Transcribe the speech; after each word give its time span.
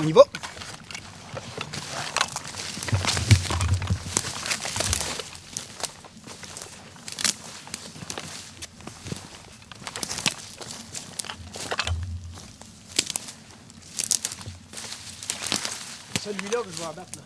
On 0.00 0.06
y 0.06 0.12
va. 0.12 0.22
Celui-là 16.22 16.58
que 16.62 16.70
je 16.70 16.76
vais 16.76 16.84
abattre 16.84 17.10
là. 17.16 17.22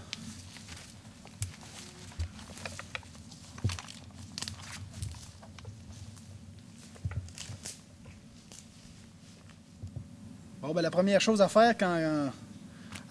Bon, 10.63 10.73
ben, 10.73 10.81
la 10.81 10.91
première 10.91 11.21
chose 11.21 11.43
à 11.43 11.49
faire 11.49 11.77
quand, 11.77 11.97
euh, 11.97 12.29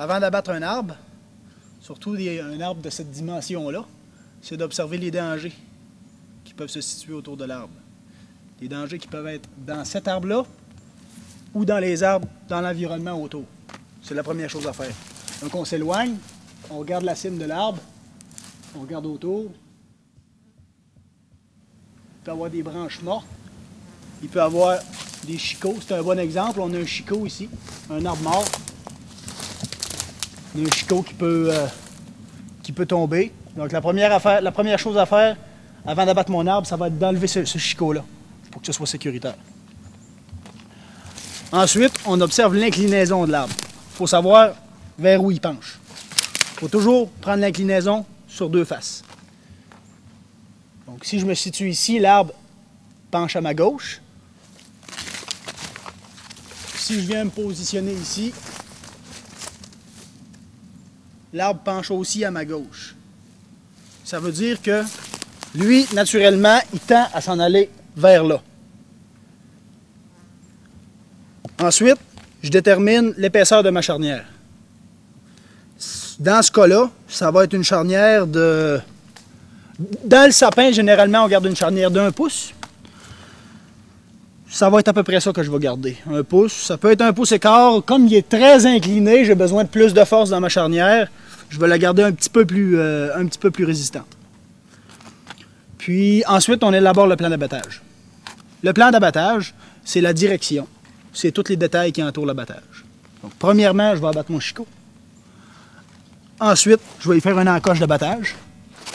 avant 0.02 0.20
d'abattre 0.20 0.50
un 0.50 0.64
arbre, 0.64 0.96
surtout 1.80 2.16
un 2.16 2.60
arbre 2.60 2.82
de 2.82 2.90
cette 2.90 3.12
dimension-là, 3.12 3.86
c'est 4.41 4.58
d'observer 4.58 4.98
les 4.98 5.12
dangers 5.12 5.54
qui 6.44 6.55
peuvent 6.55 6.72
se 6.72 6.82
situer 6.82 7.14
autour 7.14 7.38
de 7.38 7.46
l'arbre. 7.46 7.76
Les 8.60 8.68
dangers 8.68 8.98
qui 8.98 9.08
peuvent 9.08 9.27
être 9.27 9.48
dans 9.60 9.86
cet 9.86 10.08
arbre-là 10.08 10.44
ou 11.54 11.66
dans 11.66 11.77
les 11.77 12.02
arbres 12.02 12.27
dans 12.50 12.62
l'environnement 12.62 13.22
autour. 13.22 13.46
C'est 14.02 14.16
la 14.16 14.24
première 14.24 14.50
chose 14.50 14.66
à 14.66 14.74
faire. 14.74 14.96
Donc 15.40 15.54
on 15.54 15.66
s'éloigne, 15.66 16.16
on 16.72 16.80
regarde 16.80 17.04
la 17.04 17.13
cime 17.13 17.38
de 17.38 17.46
l'arbre, 17.46 17.77
on 18.76 18.82
regarde 18.82 19.05
autour. 19.05 19.52
Il 22.16 22.24
peut 22.24 22.32
y 22.32 22.34
avoir 22.34 22.49
des 22.49 22.63
branches 22.63 23.04
mortes, 23.04 23.27
il 24.24 24.30
peut 24.30 24.40
y 24.40 24.41
avoir 24.41 24.80
des 25.27 25.38
chicots. 25.38 25.76
C'est 25.80 25.94
un 25.94 26.02
bon 26.02 26.18
exemple. 26.18 26.60
On 26.60 26.74
a 26.74 26.80
un 26.80 26.86
chicot 26.88 27.24
ici, 27.27 27.49
un 27.91 28.04
arbre 28.04 28.24
mort. 28.24 28.46
Il 30.54 30.62
y 30.62 30.66
a 30.66 30.68
un 30.68 30.71
chicot 30.71 31.02
qui 31.02 31.13
peut, 31.13 31.49
euh, 31.52 31.68
qui 32.63 32.71
peut 32.71 32.85
tomber. 32.85 33.32
Donc 33.55 33.71
la 33.71 33.82
première, 33.82 34.12
affaire, 34.13 34.41
la 34.41 34.52
première 34.52 34.80
chose 34.80 34.98
à 34.98 35.05
faire 35.05 35.38
avant 35.85 36.05
d'abattre 36.05 36.32
mon 36.32 36.46
arbre, 36.46 36.68
ça 36.68 36.76
va 36.76 36.88
être 36.88 36.98
d'enlever 36.99 37.27
ce, 37.27 37.46
ce 37.46 37.57
chicot-là 37.57 38.04
pour 38.52 38.62
que 38.62 38.68
ce 38.68 38.74
soit 38.74 38.88
sécuritaire. 38.88 39.35
Ensuite, 41.52 41.94
on 42.05 42.20
observe 42.22 42.55
l'inclinaison 42.55 43.26
de 43.26 43.32
l'arbre. 43.32 43.54
Il 43.57 43.96
faut 43.98 44.07
savoir 44.07 44.52
vers 44.98 45.24
où 45.24 45.32
il 45.32 45.41
penche. 45.41 45.79
Il 46.54 46.60
faut 46.60 46.68
toujours 46.68 47.10
prendre 47.10 47.41
l'inclinaison 47.41 48.05
sur 48.27 48.49
deux 48.49 48.63
faces. 48.63 49.04
Donc 50.88 51.04
si 51.04 51.20
je 51.20 51.26
me 51.26 51.34
situe 51.34 51.70
ici, 51.70 51.99
l'arbre 51.99 52.34
penche 53.10 53.35
à 53.35 53.41
ma 53.41 53.54
gauche. 53.54 54.02
Si 56.76 56.96
je 56.96 57.07
viens 57.07 57.26
me 57.26 57.29
positionner 57.29 57.94
ici, 57.94 58.34
l'arbre 61.34 61.62
penche 61.63 61.91
aussi 61.91 62.24
à 62.26 62.32
ma 62.32 62.46
gauche. 62.46 62.96
Ça 64.03 64.19
veut 64.19 64.31
dire 64.31 64.62
que 64.62 64.84
lui, 65.56 65.85
naturellement, 65.94 66.59
il 66.73 66.79
tend 66.79 67.07
à 67.13 67.22
s'en 67.22 67.40
aller 67.40 67.69
vers 67.96 68.23
là. 68.23 68.41
Ensuite, 71.59 71.97
je 72.41 72.50
détermine 72.50 73.13
l'épaisseur 73.18 73.62
de 73.62 73.69
ma 73.69 73.81
charnière. 73.81 74.25
Dans 76.19 76.41
ce 76.41 76.51
cas-là, 76.51 76.90
ça 77.07 77.31
va 77.31 77.44
être 77.44 77.53
une 77.53 77.63
charnière 77.63 78.28
de... 78.28 78.79
Dans 80.06 80.25
le 80.25 80.31
sapin, 80.31 80.72
généralement, 80.72 81.23
on 81.23 81.28
garde 81.28 81.45
une 81.45 81.56
charnière 81.56 81.90
d'un 81.90 82.12
pouce. 82.12 82.53
Ça 84.52 84.69
va 84.69 84.81
être 84.81 84.90
à 84.90 84.94
peu 84.94 85.03
près 85.03 85.22
ça 85.22 85.31
que 85.31 85.41
je 85.41 85.50
vais 85.50 85.59
garder. 85.59 85.96
Un 86.12 86.24
pouce. 86.24 86.52
Ça 86.52 86.78
peut 86.78 86.91
être 86.91 87.02
un 87.02 87.13
pouce 87.13 87.34
quart. 87.40 87.84
Comme 87.85 88.07
il 88.07 88.16
est 88.16 88.28
très 88.28 88.66
incliné, 88.66 89.24
j'ai 89.24 89.34
besoin 89.34 89.63
de 89.63 89.69
plus 89.69 89.94
de 89.94 90.03
force 90.03 90.30
dans 90.30 90.41
ma 90.41 90.50
charnière. 90.50 91.09
Je 91.50 91.57
vais 91.57 91.69
la 91.69 91.78
garder 91.78 92.03
un 92.03 92.12
petit 92.12 92.29
peu 92.29 92.45
plus, 92.45 92.78
euh, 92.78 93.16
résistante. 93.59 94.17
Puis 95.78 96.23
ensuite, 96.28 96.66
on 96.66 96.73
élabore 96.73 97.07
le 97.07 97.16
plan 97.16 97.29
d'abattage. 97.29 97.81
Le 98.62 98.73
plan 98.73 98.91
d'abattage, 98.91 99.56
c'est 99.85 100.01
la 100.01 100.12
direction. 100.12 100.68
C'est 101.13 101.31
tous 101.31 101.47
les 101.47 101.56
détails 101.56 101.94
qui 101.94 102.03
entourent 102.03 102.25
l'abattage. 102.25 102.85
Donc, 103.23 103.31
premièrement, 103.39 103.95
je 103.95 104.01
vais 104.01 104.07
abattre 104.07 104.31
mon 104.31 104.41
chicot. 104.41 104.68
Ensuite, 106.41 106.81
je 107.00 107.09
vais 107.09 107.18
y 107.18 107.22
faire 107.22 107.39
une 107.39 107.50
encoche 107.50 107.79
d'abattage. 107.79 108.35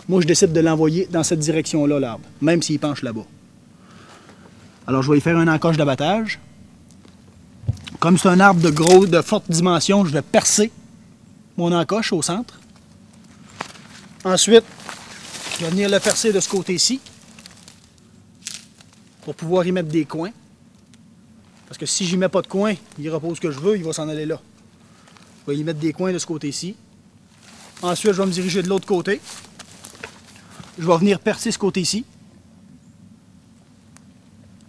Moi, 0.06 0.21
je 0.21 0.27
décide 0.27 0.53
de 0.53 0.61
l'envoyer 0.61 1.09
dans 1.11 1.23
cette 1.23 1.38
direction-là, 1.38 1.99
l'arbre, 1.99 2.25
même 2.43 2.61
s'il 2.61 2.78
penche 2.78 3.03
là-bas. 3.03 3.25
Alors, 4.87 5.03
je 5.03 5.11
vais 5.11 5.19
y 5.19 5.21
faire 5.21 5.39
une 5.41 5.49
encoche 5.49 5.77
d'abattage. 5.77 6.39
Comme 7.99 8.19
c'est 8.19 8.29
un 8.29 8.41
arbre 8.41 8.61
de 8.61 8.71
gros, 8.71 9.07
de 9.07 9.21
forte 9.21 9.51
dimension, 9.51 10.05
je 10.05 10.13
vais 10.13 10.23
percer 10.23 10.71
mon 11.57 11.73
encoche 11.73 12.13
au 12.13 12.23
centre. 12.23 12.61
Ensuite, 14.25 14.65
je 15.59 15.65
vais 15.65 15.71
venir 15.71 15.89
le 15.89 15.99
percer 15.99 16.33
de 16.33 16.39
ce 16.41 16.49
côté-ci 16.49 17.01
pour 19.23 19.35
pouvoir 19.35 19.67
y 19.67 19.73
mettre 19.73 19.89
des 19.89 20.05
coins. 20.05 20.31
Parce 21.67 21.79
que 21.79 21.87
si 21.87 22.07
j'y 22.07 22.17
mets 22.17 22.29
pas 22.29 22.43
de 22.43 22.47
coin, 22.47 22.75
il 22.99 23.11
repose 23.11 23.37
ce 23.37 23.41
que 23.41 23.51
je 23.51 23.59
veux, 23.59 23.77
il 23.77 23.83
va 23.83 23.93
s'en 23.93 24.09
aller 24.09 24.27
là. 24.27 24.41
Je 25.47 25.53
vais 25.53 25.59
y 25.59 25.65
mettre 25.65 25.81
des 25.81 25.93
coins 25.93 26.13
de 26.13 26.19
ce 26.19 26.27
côté-ci. 26.27 26.77
Ensuite, 27.83 28.13
je 28.13 28.19
vais 28.21 28.27
me 28.27 28.33
diriger 28.33 28.63
de 28.63 28.69
l'autre 28.69 28.87
côté. 28.87 29.21
Je 30.79 30.87
vais 30.87 30.97
venir 30.99 31.19
percer 31.19 31.51
ce 31.51 31.59
côté-ci. 31.59 32.05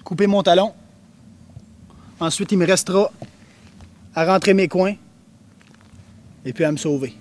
Couper 0.08 0.26
mon 0.26 0.42
talon. 0.42 0.72
Ensuite, 2.22 2.54
il 2.54 2.58
me 2.58 2.66
restera 2.66 3.12
à 4.16 4.24
rentrer 4.24 4.54
mes 4.54 4.70
coins 4.70 4.94
et 6.46 6.54
puis 6.54 6.64
à 6.64 6.72
me 6.72 6.78
sauver. 6.78 7.14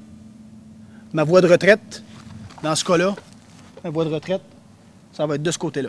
Ma 1.12 1.24
voie 1.24 1.40
de 1.40 1.48
retraite, 1.48 2.04
dans 2.62 2.76
ce 2.76 2.84
cas-là, 2.84 3.16
ma 3.82 3.90
voie 3.90 4.04
de 4.04 4.14
retraite, 4.14 4.42
ça 5.12 5.26
va 5.26 5.34
être 5.34 5.42
de 5.42 5.50
ce 5.50 5.58
côté-là. 5.58 5.88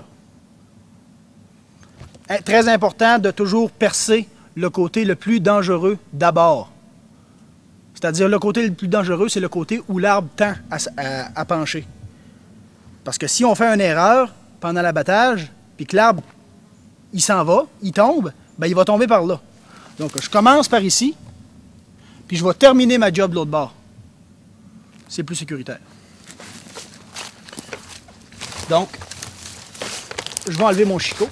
Hein, 2.30 2.38
Très 2.44 2.68
important 2.68 3.20
de 3.20 3.30
toujours 3.30 3.70
percer 3.70 4.28
le 4.56 4.72
côté 4.72 5.06
le 5.06 5.14
plus 5.14 5.40
dangereux 5.40 6.00
d'abord. 6.14 6.72
C'est-à-dire 7.94 8.28
le 8.28 8.40
côté 8.40 8.68
le 8.68 8.74
plus 8.74 8.88
dangereux, 8.88 9.30
c'est 9.30 9.40
le 9.40 9.50
côté 9.50 9.84
où 9.88 10.00
l'arbre 10.00 10.30
tend 10.36 10.54
à 11.36 11.46
pencher. 11.46 11.86
Parce 13.04 13.20
que 13.20 13.28
si 13.28 13.46
on 13.46 13.54
fait 13.54 13.72
une 13.72 13.82
erreur 13.82 14.34
pendant 14.60 14.82
l'abattage, 14.82 15.52
puis 15.76 15.86
que 15.86 15.96
l'arbre, 15.96 16.24
il 17.18 17.22
s'en 17.22 17.44
va, 17.44 17.66
il 17.82 17.92
tombe, 17.92 18.32
ben 18.60 18.68
il 18.68 18.76
va 18.76 18.86
tomber 18.86 19.08
par 19.08 19.26
là. 19.26 19.42
Donc 19.98 20.12
je 20.22 20.30
commence 20.30 20.68
par 20.68 20.84
ici, 20.84 21.16
puis 22.28 22.38
je 22.38 22.46
vais 22.46 22.54
terminer 22.54 23.00
ma 23.00 23.12
job 23.12 23.32
de 23.32 23.36
l'autre 23.36 23.50
bord. 23.50 23.74
C'est 25.10 25.24
plus 25.24 25.36
sécuritaire. 25.36 25.80
Donc, 28.70 28.90
je 30.48 30.56
vais 30.56 30.64
enlever 30.64 30.86
mon 30.86 31.00
chicot. 31.00 31.28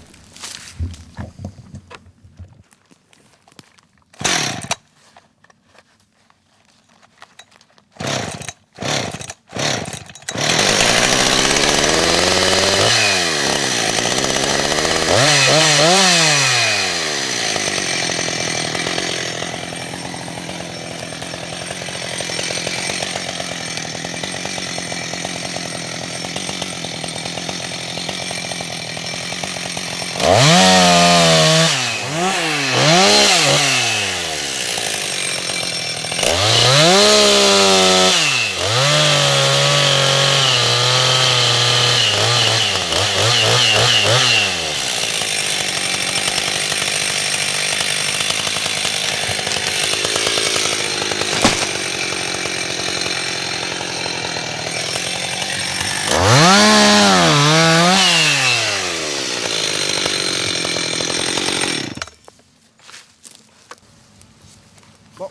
Bon, 65.18 65.30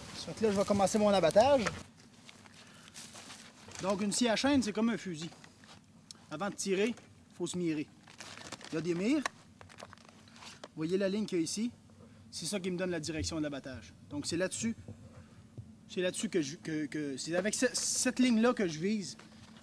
commencer 0.64 0.98
mon 0.98 1.10
abattage. 1.10 1.64
Donc, 3.82 4.00
une 4.02 4.12
scie 4.12 4.28
à 4.28 4.36
chaîne, 4.36 4.62
c'est 4.62 4.72
comme 4.72 4.90
un 4.90 4.96
fusil. 4.96 5.30
Avant 6.30 6.48
de 6.48 6.54
tirer, 6.54 6.88
il 6.88 7.36
faut 7.36 7.46
se 7.46 7.56
mirer. 7.58 7.86
Il 8.72 8.74
y 8.76 8.78
a 8.78 8.80
des 8.80 8.94
mires. 8.94 9.22
Vous 10.62 10.76
voyez 10.76 10.96
la 10.98 11.08
ligne 11.08 11.26
qu'il 11.26 11.38
y 11.38 11.40
a 11.40 11.44
ici? 11.44 11.70
C'est 12.30 12.46
ça 12.46 12.58
qui 12.58 12.70
me 12.70 12.76
donne 12.76 12.90
la 12.90 13.00
direction 13.00 13.36
de 13.38 13.42
l'abattage. 13.42 13.92
Donc, 14.10 14.26
c'est 14.26 14.36
là-dessus 14.36 14.74
C'est 15.88 16.00
là-dessus 16.00 16.28
que 16.28 16.42
je. 16.42 16.56
Que, 16.56 17.16
c'est 17.16 17.36
avec 17.36 17.54
ce- 17.54 17.66
cette 17.72 18.18
ligne-là 18.18 18.52
que 18.54 18.66
je 18.66 18.78
vise. 18.80 19.16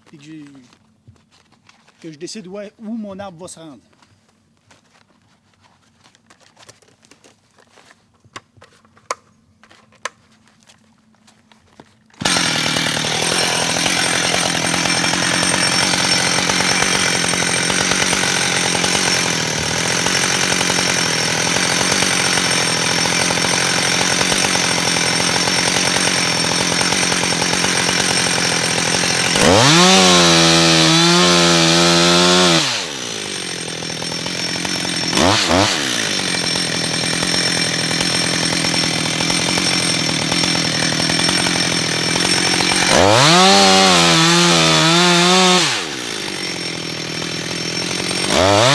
Puis 0.06 0.18
que, 0.18 0.46
que 2.02 2.12
je 2.12 2.18
décide 2.18 2.48
où, 2.48 2.58
où 2.80 2.94
mon 2.96 3.18
arbre 3.20 3.40
va 3.42 3.48
se 3.50 3.60
rendre. 3.60 3.82
Uh... 48.42 48.71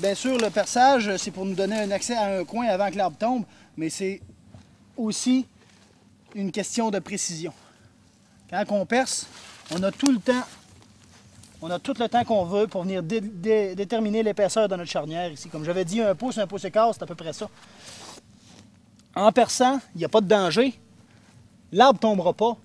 bien 0.00 0.14
sûr, 0.14 0.38
le 0.38 0.50
perçage, 0.50 1.16
c'est 1.16 1.30
pour 1.30 1.44
nous 1.44 1.54
donner 1.54 1.80
un 1.80 1.90
accès 1.90 2.16
à 2.16 2.38
un 2.38 2.44
coin 2.44 2.66
avant 2.66 2.90
que 2.90 2.96
l'arbre 2.96 3.16
tombe, 3.18 3.44
mais 3.76 3.90
c'est 3.90 4.20
aussi 4.96 5.46
une 6.34 6.50
question 6.52 6.90
de 6.90 6.98
précision. 6.98 7.52
Quand 8.48 8.64
on 8.70 8.86
perce, 8.86 9.26
on 9.70 9.82
a 9.82 9.90
tout 9.90 10.10
le 10.10 10.18
temps, 10.18 10.42
on 11.62 11.70
a 11.70 11.78
tout 11.78 11.94
le 11.98 12.08
temps 12.08 12.24
qu'on 12.24 12.44
veut 12.44 12.66
pour 12.66 12.82
venir 12.82 13.02
dé- 13.02 13.20
dé- 13.20 13.74
déterminer 13.74 14.22
l'épaisseur 14.22 14.68
de 14.68 14.76
notre 14.76 14.90
charnière 14.90 15.30
ici. 15.30 15.48
Comme 15.48 15.64
j'avais 15.64 15.84
dit, 15.84 16.00
un 16.00 16.14
pouce, 16.14 16.38
un 16.38 16.46
pouce 16.46 16.64
et 16.64 16.70
quart, 16.70 16.94
c'est 16.94 17.02
à 17.02 17.06
peu 17.06 17.14
près 17.14 17.32
ça. 17.32 17.48
En 19.14 19.30
perçant, 19.32 19.80
il 19.94 19.98
n'y 19.98 20.04
a 20.04 20.08
pas 20.08 20.20
de 20.20 20.28
danger. 20.28 20.74
L'arbre 21.72 21.98
ne 21.98 22.00
tombera 22.00 22.32
pas. 22.32 22.56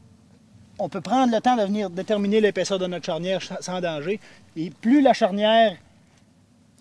On 0.77 0.89
peut 0.89 1.01
prendre 1.01 1.33
le 1.33 1.41
temps 1.41 1.55
de 1.55 1.63
venir 1.63 1.89
déterminer 1.89 2.41
l'épaisseur 2.41 2.79
de 2.79 2.87
notre 2.87 3.05
charnière 3.05 3.41
sans 3.61 3.81
danger. 3.81 4.19
Et 4.55 4.69
plus 4.69 5.01
la 5.01 5.13
charnière 5.13 5.77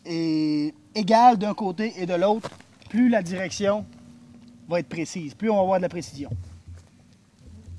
est 0.05 0.75
égale 0.95 1.39
d'un 1.39 1.55
côté 1.55 1.93
et 1.97 2.07
de 2.07 2.15
l'autre, 2.15 2.51
plus 2.89 3.09
la 3.09 3.23
direction 3.23 3.87
va 4.69 4.81
être 4.81 4.89
précise, 4.89 5.35
plus 5.35 5.51
on 5.51 5.57
va 5.57 5.61
avoir 5.63 5.79
de 5.79 5.83
la 5.83 5.89
précision. 5.89 6.31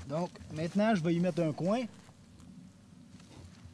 Donc 0.08 0.30
maintenant, 0.54 0.94
je 0.94 1.02
vais 1.02 1.14
y 1.14 1.20
mettre 1.20 1.42
un 1.42 1.52
coin. 1.52 1.80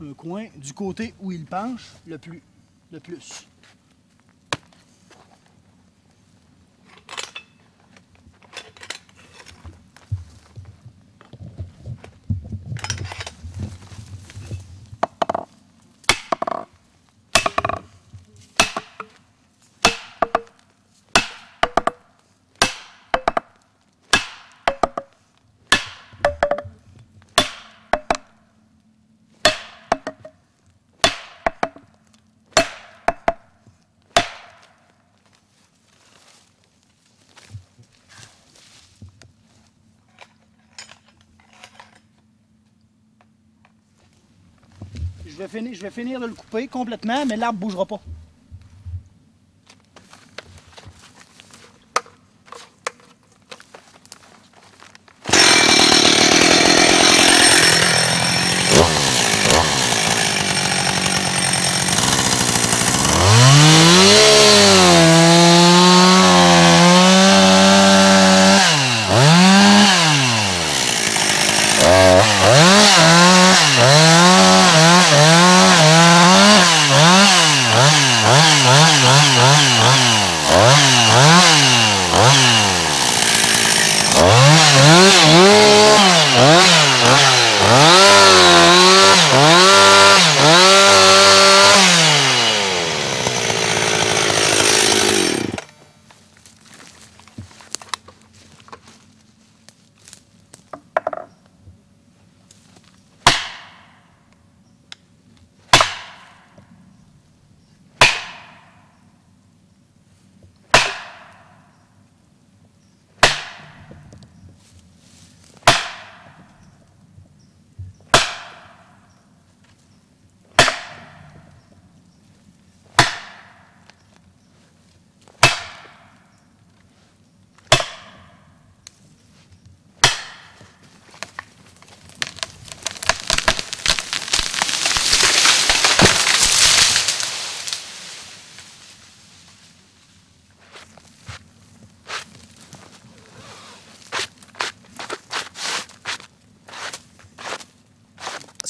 Un 0.00 0.14
coin 0.14 0.46
du 0.56 0.72
côté 0.72 1.14
où 1.20 1.31
il 1.31 1.44
penche 1.44 1.93
le 2.06 2.19
plus. 2.19 2.43
Le 2.90 3.00
plus. 3.00 3.46
Je 45.32 45.81
vais 45.82 45.90
finir, 45.90 46.20
de 46.20 46.26
le 46.26 46.34
couper 46.34 46.69
complètement, 46.69 47.25
mais 47.25 47.37
l'arbre 47.37 47.58
ne 47.58 47.62
bougera 47.62 47.87
pas. 47.87 48.00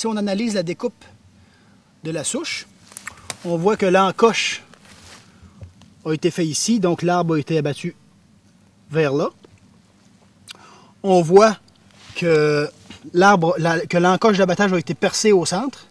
Si 0.03 0.09
on 0.09 0.17
analyse 0.17 0.55
la 0.55 0.65
découpe 0.65 1.05
de 2.03 2.11
la 2.11 2.25
souche, 2.25 2.67
on 3.45 3.57
voit 3.57 3.77
que 3.77 3.87
l'encoche 3.87 4.65
a 6.05 6.13
été 6.13 6.33
fait 6.33 6.45
ici, 6.45 6.81
donc 6.81 7.03
l'arbre 7.03 7.37
a 7.37 7.39
été 7.39 7.57
abattu 7.57 7.95
vers 8.91 9.13
là. 9.13 9.29
On 11.05 11.23
voit 11.23 11.57
que 12.17 12.69
que 13.13 13.97
l'encoche 13.97 14.39
d'abattage 14.39 14.73
a 14.73 14.79
été 14.81 14.95
percée 14.95 15.31
au 15.31 15.47
centre 15.47 15.87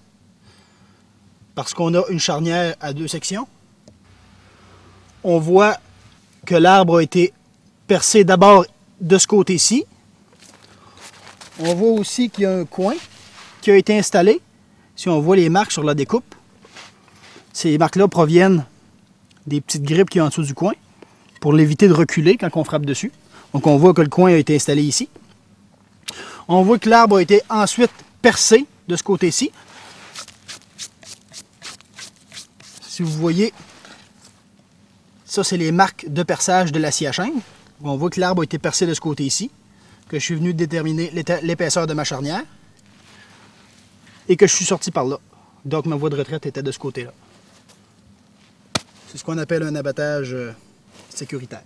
parce 1.55 1.73
qu'on 1.73 1.93
a 1.93 2.03
une 2.09 2.19
charnière 2.19 2.75
à 2.81 2.91
deux 2.91 3.07
sections. 3.07 3.47
On 5.23 5.39
voit 5.39 5.77
que 6.45 6.55
l'arbre 6.55 6.97
a 6.97 7.03
été 7.03 7.31
percé 7.87 8.25
d'abord 8.25 8.65
de 8.99 9.17
ce 9.17 9.27
côté-ci. 9.27 9.85
On 11.59 11.73
voit 11.75 11.91
aussi 11.91 12.29
qu'il 12.29 12.43
y 12.43 12.45
a 12.45 12.53
un 12.53 12.65
coin 12.65 12.95
qui 13.61 13.71
a 13.71 13.77
été 13.77 13.97
installé. 13.97 14.41
Si 14.95 15.07
on 15.07 15.19
voit 15.21 15.35
les 15.35 15.49
marques 15.49 15.71
sur 15.71 15.83
la 15.83 15.93
découpe, 15.93 16.35
ces 17.53 17.77
marques-là 17.77 18.07
proviennent 18.07 18.65
des 19.47 19.61
petites 19.61 19.83
grippes 19.83 20.09
qui 20.09 20.17
y 20.17 20.21
en 20.21 20.27
dessous 20.27 20.43
du 20.43 20.53
coin 20.53 20.73
pour 21.39 21.53
l'éviter 21.53 21.87
de 21.87 21.93
reculer 21.93 22.37
quand 22.37 22.49
on 22.55 22.63
frappe 22.63 22.85
dessus. 22.85 23.11
Donc 23.53 23.67
on 23.67 23.77
voit 23.77 23.93
que 23.93 24.01
le 24.01 24.09
coin 24.09 24.31
a 24.31 24.35
été 24.35 24.55
installé 24.55 24.83
ici. 24.83 25.09
On 26.47 26.63
voit 26.63 26.79
que 26.79 26.89
l'arbre 26.89 27.17
a 27.17 27.21
été 27.21 27.41
ensuite 27.49 27.91
percé 28.21 28.65
de 28.87 28.95
ce 28.95 29.03
côté-ci. 29.03 29.51
Si 32.81 33.03
vous 33.03 33.11
voyez, 33.11 33.53
ça 35.25 35.43
c'est 35.43 35.57
les 35.57 35.71
marques 35.71 36.05
de 36.07 36.23
perçage 36.23 36.71
de 36.71 36.79
l'acier 36.79 37.07
à 37.07 37.11
chaîne. 37.11 37.39
On 37.83 37.95
voit 37.95 38.09
que 38.09 38.19
l'arbre 38.19 38.41
a 38.41 38.43
été 38.43 38.59
percé 38.59 38.85
de 38.85 38.93
ce 38.93 39.01
côté-ci, 39.01 39.49
que 40.07 40.19
je 40.19 40.23
suis 40.23 40.35
venu 40.35 40.53
déterminer 40.53 41.11
l'épaisseur 41.41 41.87
de 41.87 41.93
ma 41.93 42.03
charnière 42.03 42.43
et 44.31 44.37
que 44.37 44.47
je 44.47 44.55
suis 44.55 44.63
sorti 44.63 44.91
par 44.91 45.03
là. 45.03 45.17
Donc 45.65 45.85
ma 45.85 45.97
voie 45.97 46.09
de 46.09 46.15
retraite 46.15 46.45
était 46.45 46.63
de 46.63 46.71
ce 46.71 46.79
côté-là. 46.79 47.11
C'est 49.09 49.17
ce 49.17 49.25
qu'on 49.25 49.37
appelle 49.37 49.61
un 49.63 49.75
abattage 49.75 50.33
euh, 50.33 50.53
sécuritaire. 51.09 51.65